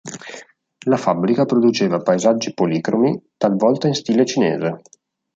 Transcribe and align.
La 0.87 0.97
fabbrica 0.97 1.45
produceva 1.45 2.01
paesaggi 2.01 2.55
policromi 2.55 3.21
talvolta 3.37 3.85
in 3.85 3.93
stile 3.93 4.25
"cinese". 4.25 4.81